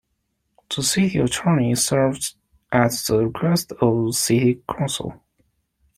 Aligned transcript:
The 0.75 0.81
City 0.81 1.19
Attorney 1.19 1.75
serves 1.75 2.35
at 2.71 2.89
the 3.07 3.23
request 3.27 3.71
of 3.73 4.15
City 4.15 4.59
Council. 4.67 5.21